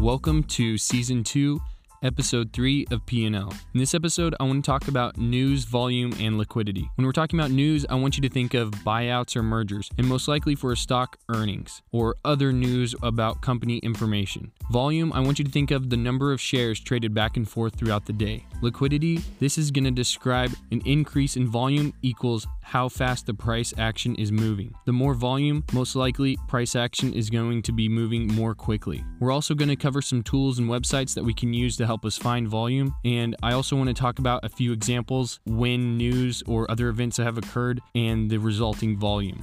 Welcome 0.00 0.44
to 0.44 0.78
season 0.78 1.24
2, 1.24 1.60
episode 2.02 2.52
3 2.52 2.86
of 2.90 3.04
P&L. 3.06 3.52
In 3.74 3.80
this 3.80 3.94
episode, 3.94 4.34
I 4.38 4.44
want 4.44 4.64
to 4.64 4.70
talk 4.70 4.88
about 4.88 5.16
news, 5.16 5.64
volume, 5.64 6.12
and 6.20 6.38
liquidity. 6.38 6.88
When 6.94 7.06
we're 7.06 7.12
talking 7.12 7.38
about 7.38 7.50
news, 7.50 7.84
I 7.88 7.94
want 7.96 8.16
you 8.16 8.22
to 8.22 8.28
think 8.28 8.54
of 8.54 8.70
buyouts 8.70 9.36
or 9.36 9.42
mergers, 9.42 9.90
and 9.98 10.06
most 10.06 10.28
likely 10.28 10.54
for 10.54 10.72
a 10.72 10.76
stock 10.76 11.18
earnings 11.28 11.82
or 11.92 12.16
other 12.24 12.52
news 12.52 12.94
about 13.02 13.40
company 13.40 13.78
information. 13.78 14.52
Volume, 14.70 15.12
I 15.12 15.20
want 15.20 15.38
you 15.38 15.44
to 15.44 15.50
think 15.50 15.70
of 15.70 15.90
the 15.90 15.96
number 15.96 16.32
of 16.32 16.40
shares 16.40 16.80
traded 16.80 17.14
back 17.14 17.36
and 17.36 17.48
forth 17.48 17.74
throughout 17.76 18.06
the 18.06 18.12
day. 18.12 18.44
Liquidity, 18.62 19.20
this 19.40 19.58
is 19.58 19.70
going 19.70 19.84
to 19.84 19.90
describe 19.90 20.52
an 20.70 20.82
increase 20.84 21.36
in 21.36 21.46
volume 21.46 21.92
equals 22.02 22.46
how 22.60 22.86
fast 22.86 23.24
the 23.24 23.32
price 23.32 23.72
action 23.78 24.14
is 24.16 24.30
moving. 24.30 24.74
The 24.84 24.92
more 24.92 25.14
volume, 25.14 25.64
most 25.72 25.96
likely 25.96 26.36
price 26.48 26.76
action 26.76 27.14
is 27.14 27.30
going 27.30 27.62
to 27.62 27.72
be 27.72 27.88
moving 27.88 28.26
more 28.26 28.54
quickly. 28.54 29.02
We're 29.20 29.32
also 29.32 29.54
going 29.54 29.70
to 29.70 29.76
cover 29.76 30.02
some 30.02 30.22
tools 30.22 30.58
and 30.58 30.68
websites 30.68 31.14
that 31.14 31.24
we 31.24 31.32
can 31.32 31.54
use 31.54 31.78
to 31.78 31.86
help 31.88 32.04
us 32.04 32.18
find 32.18 32.46
volume. 32.46 32.94
And 33.02 33.34
I 33.42 33.54
also 33.54 33.74
want 33.74 33.88
to 33.88 33.94
talk 33.94 34.18
about 34.18 34.44
a 34.44 34.50
few 34.50 34.72
examples 34.72 35.40
when 35.46 35.96
news 35.96 36.42
or 36.46 36.70
other 36.70 36.90
events 36.90 37.16
that 37.16 37.24
have 37.24 37.38
occurred 37.38 37.80
and 37.94 38.30
the 38.30 38.36
resulting 38.36 38.98
volume. 38.98 39.42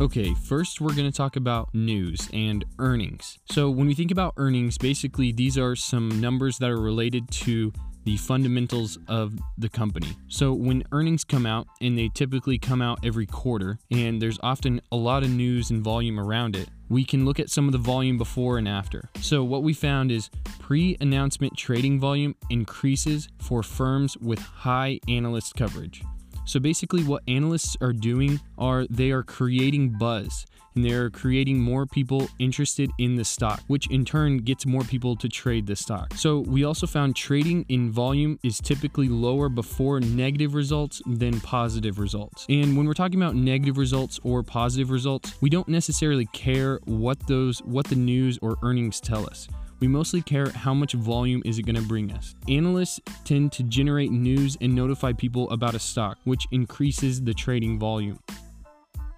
Okay, 0.00 0.34
first 0.34 0.80
we're 0.80 0.94
going 0.94 1.10
to 1.10 1.16
talk 1.16 1.36
about 1.36 1.74
news 1.74 2.28
and 2.32 2.64
earnings. 2.78 3.38
So, 3.50 3.70
when 3.70 3.86
we 3.86 3.94
think 3.94 4.10
about 4.10 4.34
earnings, 4.36 4.78
basically 4.78 5.32
these 5.32 5.58
are 5.58 5.74
some 5.74 6.20
numbers 6.20 6.58
that 6.58 6.70
are 6.70 6.80
related 6.80 7.30
to 7.30 7.72
the 8.06 8.16
fundamentals 8.16 8.98
of 9.08 9.34
the 9.58 9.68
company. 9.68 10.16
So, 10.28 10.52
when 10.52 10.84
earnings 10.92 11.24
come 11.24 11.44
out, 11.44 11.66
and 11.80 11.98
they 11.98 12.08
typically 12.08 12.56
come 12.56 12.80
out 12.80 13.00
every 13.04 13.26
quarter, 13.26 13.78
and 13.90 14.22
there's 14.22 14.38
often 14.44 14.80
a 14.92 14.96
lot 14.96 15.24
of 15.24 15.30
news 15.30 15.70
and 15.70 15.82
volume 15.82 16.18
around 16.20 16.54
it, 16.54 16.68
we 16.88 17.04
can 17.04 17.24
look 17.24 17.40
at 17.40 17.50
some 17.50 17.66
of 17.66 17.72
the 17.72 17.78
volume 17.78 18.16
before 18.16 18.58
and 18.58 18.68
after. 18.68 19.10
So, 19.20 19.42
what 19.42 19.64
we 19.64 19.74
found 19.74 20.12
is 20.12 20.30
pre 20.60 20.96
announcement 21.00 21.56
trading 21.56 21.98
volume 21.98 22.36
increases 22.48 23.28
for 23.38 23.64
firms 23.64 24.16
with 24.16 24.38
high 24.38 25.00
analyst 25.08 25.56
coverage. 25.56 26.02
So 26.46 26.60
basically, 26.60 27.02
what 27.02 27.22
analysts 27.28 27.76
are 27.80 27.92
doing 27.92 28.40
are 28.56 28.86
they 28.88 29.10
are 29.10 29.22
creating 29.22 29.98
buzz 29.98 30.46
and 30.76 30.84
they're 30.84 31.10
creating 31.10 31.58
more 31.58 31.86
people 31.86 32.28
interested 32.38 32.90
in 32.98 33.16
the 33.16 33.24
stock, 33.24 33.62
which 33.66 33.90
in 33.90 34.04
turn 34.04 34.38
gets 34.38 34.64
more 34.64 34.82
people 34.82 35.16
to 35.16 35.28
trade 35.28 35.66
the 35.66 35.74
stock. 35.74 36.14
So 36.14 36.40
we 36.40 36.64
also 36.64 36.86
found 36.86 37.16
trading 37.16 37.64
in 37.68 37.90
volume 37.90 38.38
is 38.44 38.60
typically 38.60 39.08
lower 39.08 39.48
before 39.48 39.98
negative 40.00 40.54
results 40.54 41.02
than 41.06 41.40
positive 41.40 41.98
results. 41.98 42.46
And 42.48 42.76
when 42.76 42.86
we're 42.86 42.94
talking 42.94 43.20
about 43.20 43.34
negative 43.34 43.78
results 43.78 44.20
or 44.22 44.42
positive 44.42 44.90
results, 44.90 45.34
we 45.40 45.50
don't 45.50 45.68
necessarily 45.68 46.26
care 46.26 46.78
what 46.84 47.26
those 47.26 47.60
what 47.60 47.86
the 47.86 47.96
news 47.96 48.38
or 48.42 48.56
earnings 48.62 49.00
tell 49.00 49.26
us. 49.26 49.48
We 49.78 49.88
mostly 49.88 50.22
care 50.22 50.48
how 50.50 50.72
much 50.72 50.94
volume 50.94 51.42
is 51.44 51.58
it 51.58 51.64
going 51.64 51.76
to 51.76 51.82
bring 51.82 52.10
us. 52.12 52.34
Analysts 52.48 53.00
tend 53.24 53.52
to 53.52 53.62
generate 53.62 54.10
news 54.10 54.56
and 54.60 54.74
notify 54.74 55.12
people 55.12 55.50
about 55.50 55.74
a 55.74 55.78
stock, 55.78 56.18
which 56.24 56.46
increases 56.50 57.22
the 57.22 57.34
trading 57.34 57.78
volume. 57.78 58.18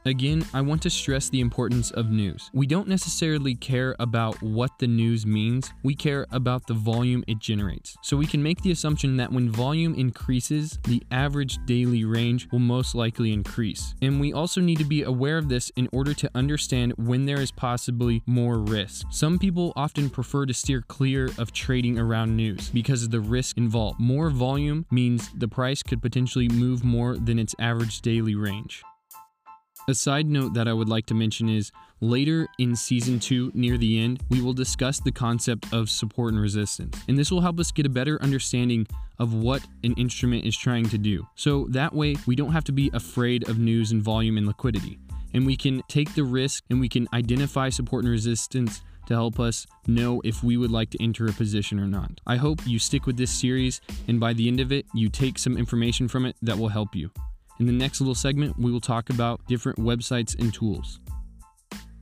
Again, 0.09 0.43
I 0.55 0.63
want 0.63 0.81
to 0.83 0.91
stress 0.91 1.29
the 1.29 1.43
importance 1.43 1.91
of 1.91 2.11
news. 2.11 2.51
We 2.55 2.67
don't 2.67 2.89
necessarily 2.89 3.55
care 3.55 3.95
about 3.99 4.41
what 4.43 4.71
the 4.79 4.87
news 4.87 5.27
means, 5.27 5.71
we 5.83 5.95
care 5.95 6.27
about 6.31 6.67
the 6.67 6.73
volume 6.73 7.23
it 7.29 7.41
generates. 7.41 7.95
So 8.01 8.17
we 8.17 8.25
can 8.25 8.43
make 8.43 8.63
the 8.63 8.71
assumption 8.71 9.19
that 9.19 9.31
when 9.31 9.51
volume 9.51 9.95
increases, 9.95 10.79
the 10.85 11.03
average 11.11 11.59
daily 11.67 12.07
range 12.07 12.49
will 12.51 12.59
most 12.59 12.95
likely 12.95 13.35
increase. 13.35 13.95
And 14.01 14.19
we 14.19 14.33
also 14.33 14.63
need 14.63 14.79
to 14.79 14.85
be 14.85 15.03
aware 15.03 15.37
of 15.37 15.51
this 15.51 15.71
in 15.77 15.91
order 15.93 16.15
to 16.15 16.31
understand 16.35 16.95
when 16.97 17.27
there 17.27 17.43
is 17.43 17.51
possibly 17.51 18.23
more 18.25 18.61
risk. 18.61 19.05
Some 19.11 19.39
people 19.39 19.75
often 19.77 20.09
prefer 20.09 20.47
to 20.47 20.55
steer 20.55 20.81
clear 20.81 21.29
of 21.37 21.53
trading 21.53 21.99
around 21.99 22.35
news 22.35 22.71
because 22.71 23.03
of 23.03 23.11
the 23.11 23.21
risk 23.21 23.59
involved. 23.59 24.01
More 24.01 24.31
volume 24.31 24.87
means 24.91 25.29
the 25.37 25.49
price 25.49 25.83
could 25.83 26.01
potentially 26.01 26.49
move 26.49 26.83
more 26.83 27.19
than 27.19 27.39
its 27.39 27.55
average 27.59 28.01
daily 28.01 28.35
range. 28.35 28.83
A 29.89 29.95
side 29.95 30.27
note 30.27 30.53
that 30.53 30.69
I 30.69 30.75
would 30.75 30.91
like 30.91 31.07
to 31.07 31.15
mention 31.15 31.49
is 31.49 31.73
later 32.03 32.47
in 32.59 32.77
season 32.77 33.19
2, 33.19 33.53
near 33.55 33.79
the 33.79 33.99
end, 33.99 34.23
we 34.29 34.43
will 34.43 34.53
discuss 34.53 35.01
the 35.01 35.11
concept 35.11 35.73
of 35.73 35.89
support 35.89 36.35
and 36.35 36.43
resistance. 36.43 37.01
And 37.09 37.19
this 37.19 37.31
will 37.31 37.41
help 37.41 37.59
us 37.59 37.73
get 37.73 37.87
a 37.87 37.89
better 37.89 38.21
understanding 38.21 38.87
of 39.19 39.33
what 39.33 39.67
an 39.85 39.95
instrument 39.95 40.45
is 40.45 40.55
trying 40.55 40.91
to 40.91 40.99
do. 40.99 41.27
So 41.37 41.69
that 41.71 41.95
way, 41.95 42.17
we 42.27 42.37
don't 42.37 42.53
have 42.53 42.65
to 42.65 42.73
be 42.73 42.91
afraid 42.93 43.49
of 43.49 43.59
news 43.59 43.91
and 43.91 44.03
volume 44.03 44.37
and 44.37 44.47
liquidity. 44.47 44.99
And 45.33 45.47
we 45.47 45.57
can 45.57 45.83
take 45.89 46.15
the 46.15 46.25
risk 46.25 46.65
and 46.69 46.81
we 46.81 46.91
can 46.91 47.09
identify 47.15 47.71
support 47.71 48.05
and 48.05 48.13
resistance 48.13 48.83
to 49.07 49.15
help 49.15 49.41
us 49.41 49.67
know 49.87 50.21
if 50.23 50.45
we 50.45 50.59
would 50.59 50.71
like 50.71 50.91
to 50.91 51.03
enter 51.03 51.27
a 51.29 51.33
position 51.33 51.81
or 51.81 51.87
not. 51.87 52.21
I 52.27 52.37
hope 52.37 52.61
you 52.67 52.79
stick 52.79 53.07
with 53.07 53.17
this 53.17 53.31
series 53.31 53.81
and 54.07 54.21
by 54.21 54.35
the 54.35 54.49
end 54.49 54.61
of 54.61 54.71
it, 54.71 54.85
you 54.93 55.09
take 55.09 55.39
some 55.39 55.57
information 55.57 56.09
from 56.09 56.27
it 56.27 56.37
that 56.43 56.59
will 56.59 56.69
help 56.69 56.95
you. 56.95 57.11
In 57.59 57.67
the 57.67 57.73
next 57.73 58.01
little 58.01 58.15
segment, 58.15 58.57
we 58.57 58.71
will 58.71 58.81
talk 58.81 59.11
about 59.11 59.45
different 59.49 59.79
websites 59.79 60.39
and 60.39 60.55
tools. 60.55 61.01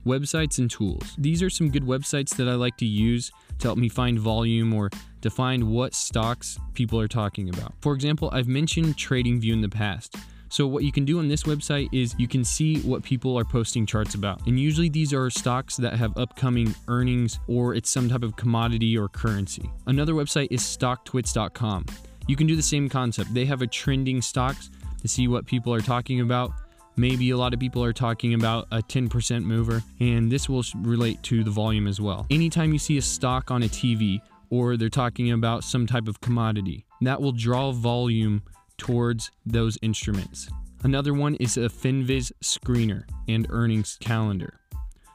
Websites 0.05 0.59
and 0.59 0.69
tools. 0.69 1.15
These 1.17 1.41
are 1.41 1.49
some 1.49 1.71
good 1.71 1.83
websites 1.83 2.35
that 2.37 2.47
I 2.47 2.53
like 2.53 2.77
to 2.77 2.85
use 2.85 3.31
to 3.59 3.67
help 3.67 3.79
me 3.79 3.89
find 3.89 4.19
volume 4.19 4.71
or 4.71 4.91
to 5.21 5.29
find 5.31 5.63
what 5.63 5.95
stocks 5.95 6.59
people 6.75 6.99
are 6.99 7.07
talking 7.07 7.49
about. 7.49 7.73
For 7.81 7.93
example, 7.93 8.29
I've 8.31 8.47
mentioned 8.47 8.97
TradingView 8.97 9.51
in 9.51 9.61
the 9.61 9.69
past. 9.69 10.15
So, 10.49 10.65
what 10.65 10.83
you 10.83 10.91
can 10.91 11.03
do 11.03 11.19
on 11.19 11.27
this 11.27 11.43
website 11.43 11.89
is 11.91 12.15
you 12.17 12.27
can 12.27 12.45
see 12.45 12.79
what 12.81 13.03
people 13.03 13.37
are 13.37 13.43
posting 13.43 13.85
charts 13.85 14.15
about. 14.15 14.45
And 14.47 14.59
usually 14.59 14.87
these 14.89 15.11
are 15.11 15.29
stocks 15.29 15.75
that 15.77 15.93
have 15.93 16.15
upcoming 16.17 16.73
earnings 16.87 17.39
or 17.47 17.73
it's 17.73 17.89
some 17.89 18.07
type 18.07 18.23
of 18.23 18.35
commodity 18.37 18.97
or 18.97 19.09
currency. 19.09 19.69
Another 19.87 20.13
website 20.13 20.47
is 20.51 20.61
stocktwits.com. 20.61 21.85
You 22.27 22.35
can 22.35 22.45
do 22.45 22.55
the 22.55 22.61
same 22.61 22.87
concept. 22.87 23.33
They 23.33 23.45
have 23.45 23.61
a 23.61 23.67
trending 23.67 24.21
stocks 24.21 24.69
see 25.07 25.27
what 25.27 25.45
people 25.45 25.73
are 25.73 25.81
talking 25.81 26.21
about. 26.21 26.51
Maybe 26.95 27.29
a 27.29 27.37
lot 27.37 27.53
of 27.53 27.59
people 27.59 27.83
are 27.83 27.93
talking 27.93 28.33
about 28.33 28.67
a 28.71 28.81
10% 28.81 29.43
mover, 29.43 29.83
and 29.99 30.31
this 30.31 30.49
will 30.49 30.63
relate 30.77 31.21
to 31.23 31.43
the 31.43 31.51
volume 31.51 31.87
as 31.87 32.01
well. 32.01 32.25
Anytime 32.31 32.73
you 32.73 32.79
see 32.79 32.97
a 32.97 33.01
stock 33.01 33.51
on 33.51 33.63
a 33.63 33.67
TV 33.67 34.19
or 34.49 34.77
they're 34.77 34.89
talking 34.89 35.31
about 35.31 35.63
some 35.63 35.85
type 35.85 36.07
of 36.07 36.19
commodity, 36.21 36.85
that 37.01 37.21
will 37.21 37.31
draw 37.31 37.71
volume 37.71 38.41
towards 38.77 39.31
those 39.45 39.77
instruments. 39.81 40.49
Another 40.83 41.13
one 41.13 41.35
is 41.35 41.57
a 41.57 41.61
FinViz 41.61 42.31
screener 42.43 43.03
and 43.27 43.47
earnings 43.49 43.97
calendar. 43.99 44.59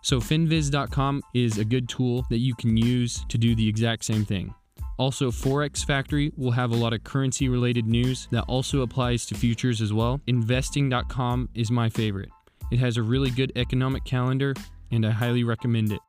So, 0.03 0.19
finviz.com 0.21 1.23
is 1.33 1.59
a 1.59 1.65
good 1.65 1.89
tool 1.89 2.27
that 2.29 2.39
you 2.39 2.55
can 2.57 2.77
use 2.77 3.25
to 3.29 3.39
do 3.39 3.55
the 3.55 3.69
exact 3.69 4.05
same 4.05 4.25
thing. 4.25 4.53
Also, 4.99 5.31
Forex 5.31 5.85
Factory 5.85 6.33
will 6.37 6.51
have 6.53 6.71
a 6.71 6.77
lot 6.77 6.93
of 6.93 7.03
currency 7.03 7.49
related 7.49 7.87
news 7.87 8.29
that 8.31 8.45
also 8.45 8.83
applies 8.83 9.27
to 9.27 9.35
futures 9.35 9.81
as 9.81 9.93
well. 9.93 10.21
Investing.com 10.27 11.49
is 11.55 11.71
my 11.71 11.89
favorite. 11.89 12.31
It 12.71 12.79
has 12.79 12.97
a 12.97 13.03
really 13.03 13.31
good 13.31 13.53
economic 13.57 14.05
calendar, 14.05 14.55
and 14.91 15.05
I 15.07 15.11
highly 15.11 15.45
recommend 15.45 15.93
it. 15.93 16.01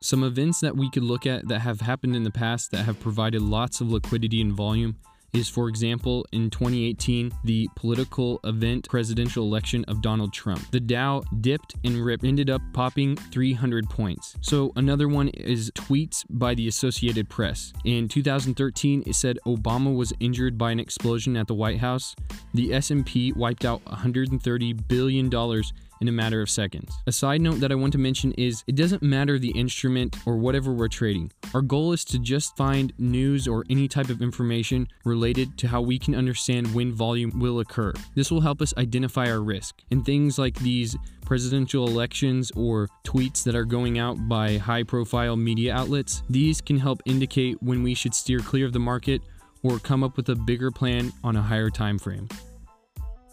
Some 0.00 0.22
events 0.22 0.60
that 0.60 0.76
we 0.76 0.90
could 0.90 1.02
look 1.02 1.26
at 1.26 1.48
that 1.48 1.60
have 1.60 1.80
happened 1.80 2.14
in 2.14 2.22
the 2.22 2.30
past 2.30 2.70
that 2.70 2.84
have 2.84 3.00
provided 3.00 3.42
lots 3.42 3.80
of 3.80 3.90
liquidity 3.90 4.40
and 4.40 4.52
volume 4.52 4.96
is, 5.32 5.48
for 5.48 5.68
example, 5.68 6.26
in 6.32 6.50
2018, 6.50 7.32
the 7.44 7.68
political 7.76 8.40
event 8.44 8.88
presidential 8.88 9.44
election 9.44 9.84
of 9.86 10.02
Donald 10.02 10.32
Trump. 10.32 10.70
The 10.70 10.80
Dow 10.80 11.22
dipped 11.40 11.74
and 11.84 12.04
ripped, 12.04 12.24
ended 12.24 12.50
up 12.50 12.62
popping 12.72 13.16
300 13.16 13.88
points. 13.90 14.36
So 14.40 14.72
another 14.76 15.08
one 15.08 15.28
is 15.28 15.70
tweets 15.72 16.24
by 16.30 16.54
the 16.54 16.68
Associated 16.68 17.28
Press. 17.28 17.72
In 17.84 18.08
2013, 18.08 19.04
it 19.06 19.14
said 19.14 19.38
Obama 19.46 19.94
was 19.94 20.12
injured 20.20 20.56
by 20.56 20.70
an 20.70 20.80
explosion 20.80 21.36
at 21.36 21.46
the 21.46 21.54
White 21.54 21.78
House. 21.78 22.14
The 22.54 22.72
S&P 22.72 23.32
wiped 23.32 23.64
out 23.64 23.84
130 23.86 24.72
billion 24.72 25.28
dollars 25.28 25.72
in 26.00 26.08
a 26.08 26.12
matter 26.12 26.40
of 26.40 26.50
seconds. 26.50 26.92
A 27.06 27.12
side 27.12 27.40
note 27.40 27.60
that 27.60 27.72
I 27.72 27.74
want 27.74 27.92
to 27.92 27.98
mention 27.98 28.32
is 28.32 28.64
it 28.66 28.74
doesn't 28.74 29.02
matter 29.02 29.38
the 29.38 29.50
instrument 29.50 30.16
or 30.26 30.36
whatever 30.36 30.72
we're 30.72 30.88
trading. 30.88 31.32
Our 31.54 31.62
goal 31.62 31.92
is 31.92 32.04
to 32.06 32.18
just 32.18 32.56
find 32.56 32.92
news 32.98 33.48
or 33.48 33.64
any 33.70 33.88
type 33.88 34.10
of 34.10 34.22
information 34.22 34.88
related 35.04 35.56
to 35.58 35.68
how 35.68 35.80
we 35.80 35.98
can 35.98 36.14
understand 36.14 36.74
when 36.74 36.92
volume 36.92 37.38
will 37.38 37.60
occur. 37.60 37.92
This 38.14 38.30
will 38.30 38.40
help 38.40 38.60
us 38.60 38.74
identify 38.76 39.30
our 39.30 39.40
risk. 39.40 39.82
And 39.90 40.04
things 40.04 40.38
like 40.38 40.58
these 40.58 40.96
presidential 41.24 41.86
elections 41.86 42.50
or 42.52 42.88
tweets 43.04 43.42
that 43.44 43.54
are 43.54 43.64
going 43.64 43.98
out 43.98 44.28
by 44.28 44.56
high 44.56 44.82
profile 44.82 45.36
media 45.36 45.74
outlets, 45.74 46.22
these 46.30 46.60
can 46.60 46.78
help 46.78 47.02
indicate 47.04 47.62
when 47.62 47.82
we 47.82 47.94
should 47.94 48.14
steer 48.14 48.40
clear 48.40 48.66
of 48.66 48.72
the 48.72 48.78
market 48.78 49.22
or 49.62 49.78
come 49.78 50.04
up 50.04 50.16
with 50.16 50.28
a 50.28 50.34
bigger 50.34 50.70
plan 50.70 51.12
on 51.24 51.36
a 51.36 51.42
higher 51.42 51.70
time 51.70 51.98
frame. 51.98 52.28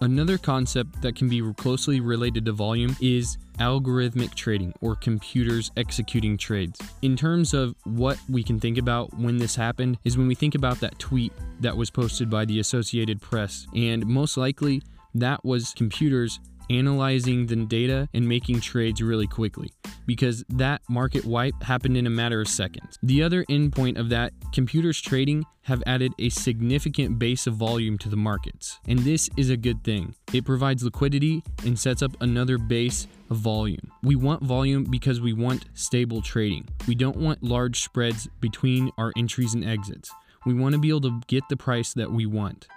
Another 0.02 0.38
concept 0.38 1.02
that 1.02 1.16
can 1.16 1.30
be 1.30 1.42
closely 1.54 2.02
related 2.02 2.46
to 2.46 2.52
volume 2.52 2.96
is 3.00 3.38
algorithmic 3.60 4.36
trading 4.36 4.74
or 4.82 4.96
computers 4.96 5.72
executing 5.78 6.38
trades. 6.38 6.80
In 7.02 7.16
terms 7.16 7.54
of 7.54 7.76
what 7.86 8.20
we 8.28 8.44
can 8.44 8.60
think 8.60 8.78
about 8.78 9.14
when 9.14 9.38
this 9.38 9.56
happened, 9.56 9.98
is 10.04 10.18
when 10.18 10.28
we 10.28 10.36
think 10.36 10.54
about 10.54 10.80
that 10.82 11.00
tweet 11.00 11.32
that 11.62 11.78
was 11.78 11.90
posted 11.90 12.30
by 12.30 12.44
the 12.44 12.60
Associated 12.60 13.22
Press, 13.22 13.68
and 13.74 14.06
most 14.06 14.36
likely 14.36 14.82
that 15.14 15.44
was 15.46 15.74
computers 15.74 16.42
analyzing 16.70 17.48
the 17.48 17.56
data 17.56 18.08
and 18.14 18.28
making 18.28 18.62
trades 18.62 19.02
really 19.02 19.28
quickly 19.28 19.72
because 20.06 20.44
that 20.50 20.82
market 20.90 21.26
wipe 21.26 21.62
happened 21.64 21.98
in 21.98 22.08
a 22.08 22.10
matter 22.10 22.42
of 22.42 22.48
seconds. 22.48 22.98
The 23.02 23.24
other 23.24 23.44
endpoint 23.46 23.98
of 23.98 24.10
that, 24.10 24.34
computers 24.54 25.02
trading 25.02 25.46
have 25.64 25.82
added 25.88 26.14
a 26.20 26.30
significant 26.30 27.18
base 27.18 27.48
of 27.48 27.56
volume 27.56 27.98
to 27.98 28.10
the 28.10 28.16
markets, 28.16 28.80
and 28.88 29.00
this 29.00 29.30
is 29.36 29.50
a 29.50 29.58
good 29.58 29.84
thing. 29.84 30.14
It 30.32 30.46
provides 30.46 30.84
liquidity 30.84 31.44
and 31.66 31.78
sets 31.78 32.04
up 32.04 32.12
another 32.22 32.58
base 32.58 33.08
of 33.32 33.38
volume. 33.38 33.92
We 34.04 34.16
want 34.16 34.44
volume 34.44 34.84
because 34.84 35.22
we 35.22 35.34
want 35.34 35.66
stable 35.74 36.22
trading. 36.22 36.68
We 36.88 36.94
don't 36.94 37.18
want 37.18 37.42
large 37.42 37.82
spreads 37.82 38.28
between 38.40 38.92
our 38.98 39.12
entries 39.18 39.56
and 39.56 39.66
exits. 39.66 40.12
We 40.46 40.54
want 40.54 40.74
to 40.74 40.80
be 40.80 40.90
able 40.90 41.02
to 41.02 41.22
get 41.28 41.44
the 41.50 41.58
price 41.58 41.94
that 41.94 42.12
we 42.12 42.28
want. 42.28 42.68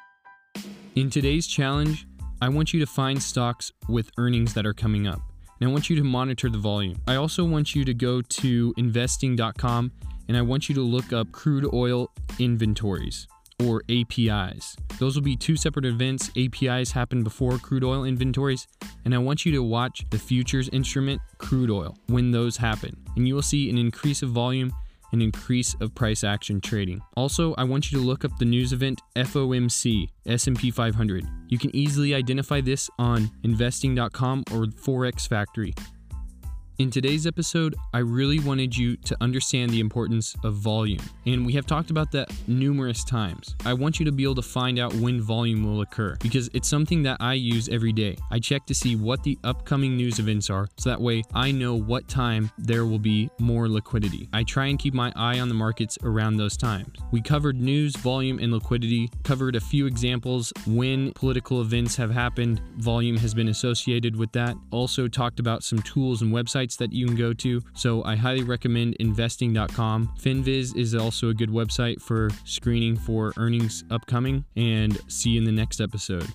In 0.94 1.11
today's 1.11 1.46
challenge, 1.46 2.07
I 2.40 2.49
want 2.49 2.73
you 2.73 2.79
to 2.81 2.87
find 2.87 3.20
stocks 3.20 3.73
with 3.88 4.11
earnings 4.17 4.55
that 4.55 4.64
are 4.64 4.75
coming 4.75 5.08
up. 5.08 5.20
And 5.61 5.69
I 5.69 5.73
want 5.73 5.90
you 5.90 5.96
to 5.96 6.05
monitor 6.05 6.49
the 6.49 6.58
volume. 6.58 6.96
I 7.08 7.17
also 7.17 7.44
want 7.44 7.75
you 7.75 7.85
to 7.85 7.93
go 7.93 8.23
to 8.23 8.75
investing.com 8.76 9.90
and 10.29 10.37
I 10.37 10.43
want 10.43 10.69
you 10.69 10.75
to 10.76 10.81
look 10.81 11.12
up 11.12 11.32
crude 11.32 11.69
oil 11.73 12.11
inventories 12.38 13.26
or 13.64 13.82
APIs. 13.90 14.76
Those 15.00 15.17
will 15.17 15.23
be 15.23 15.35
two 15.35 15.56
separate 15.56 15.85
events. 15.85 16.31
APIs 16.37 16.93
happen 16.93 17.25
before 17.25 17.58
crude 17.58 17.82
oil 17.82 18.05
inventories, 18.05 18.69
and 19.05 19.12
I 19.12 19.19
want 19.19 19.44
you 19.44 19.50
to 19.52 19.62
watch 19.64 20.05
the 20.11 20.19
futures 20.19 20.69
instrument 20.69 21.20
crude 21.38 21.70
oil 21.70 21.96
when 22.06 22.31
those 22.31 22.56
happen. 22.56 22.96
And 23.17 23.26
you 23.26 23.34
will 23.34 23.43
see 23.43 23.69
an 23.69 23.79
increase 23.79 24.23
of 24.23 24.31
volume 24.31 24.73
an 25.12 25.22
increase 25.22 25.75
of 25.81 25.94
price 25.94 26.25
action 26.25 26.60
trading. 26.60 27.00
Also, 27.16 27.55
I 27.55 27.64
want 27.64 27.90
you 27.90 27.99
to 27.99 28.05
look 28.05 28.25
up 28.25 28.37
the 28.38 28.44
news 28.44 28.72
event 28.72 29.00
FOMC 29.16 30.08
S&P 30.26 30.70
500. 30.70 31.26
You 31.49 31.58
can 31.58 31.75
easily 31.75 32.14
identify 32.14 32.60
this 32.60 32.90
on 32.99 33.31
investing.com 33.43 34.44
or 34.52 34.66
Forex 34.66 35.28
Factory. 35.28 35.75
In 36.78 36.92
today's 36.92 37.26
episode, 37.26 37.75
I 37.92 37.98
really 37.98 38.38
wanted 38.38 38.76
you 38.76 38.96
to 38.98 39.16
understand 39.20 39.72
the 39.72 39.80
importance 39.80 40.36
of 40.44 40.54
volume, 40.54 41.02
and 41.26 41.44
we 41.44 41.52
have 41.54 41.66
talked 41.66 41.90
about 41.90 42.12
that 42.12 42.32
numerous 42.46 43.02
times. 43.02 43.56
I 43.66 43.75
want 43.75 43.98
you 43.98 44.04
to 44.04 44.12
be 44.12 44.22
able 44.22 44.36
to 44.36 44.42
find 44.42 44.78
out 44.78 44.94
when 44.94 45.20
volume 45.20 45.64
will 45.64 45.80
occur 45.80 46.16
because 46.20 46.48
it's 46.54 46.69
something 46.69 47.02
that 47.02 47.16
I 47.19 47.34
use 47.34 47.69
every 47.69 47.92
day. 47.92 48.16
I 48.30 48.38
check 48.38 48.64
to 48.66 48.76
see 48.76 48.94
what 48.94 49.25
the 49.25 49.36
upcoming 49.42 49.96
news 49.96 50.20
events 50.20 50.50
are 50.50 50.69
so 50.76 50.90
that 50.90 51.00
way 51.00 51.25
I 51.34 51.50
know 51.50 51.75
what 51.75 52.06
time 52.06 52.48
there 52.58 52.86
will 52.86 53.00
be 53.00 53.28
more 53.40 53.69
liquidity. 53.69 54.28
I 54.32 54.44
try 54.44 54.66
and 54.66 54.78
keep 54.78 54.94
my 54.94 55.12
eye 55.16 55.40
on 55.40 55.48
the 55.48 55.56
markets 55.56 55.98
around 56.04 56.36
those 56.36 56.56
times. 56.56 56.96
We 57.10 57.22
covered 57.22 57.60
news, 57.60 57.96
volume, 57.96 58.38
and 58.38 58.52
liquidity, 58.52 59.10
covered 59.24 59.56
a 59.56 59.60
few 59.60 59.86
examples 59.86 60.52
when 60.64 61.10
political 61.14 61.60
events 61.60 61.96
have 61.96 62.12
happened, 62.12 62.62
volume 62.76 63.16
has 63.16 63.34
been 63.34 63.48
associated 63.48 64.14
with 64.14 64.31
that. 64.31 64.54
Also, 64.70 65.08
talked 65.08 65.40
about 65.40 65.64
some 65.64 65.82
tools 65.82 66.22
and 66.22 66.32
websites 66.32 66.68
that 66.76 66.93
you 66.93 67.06
can 67.06 67.17
go 67.17 67.32
to. 67.35 67.62
So 67.75 68.05
I 68.05 68.17
highly 68.17 68.43
recommend 68.43 68.97
investing.com. 68.97 70.15
FinViz 70.20 70.76
is 70.76 70.94
also 70.94 71.29
a 71.29 71.35
good 71.35 71.50
website 71.50 72.00
for 72.00 72.31
screening 72.44 72.97
for 72.97 73.32
earnings 73.37 73.85
upcoming. 73.91 74.44
And 74.56 74.99
see 75.11 75.31
you 75.31 75.38
in 75.38 75.44
the 75.44 75.53
next 75.53 75.81
episode. 75.81 76.29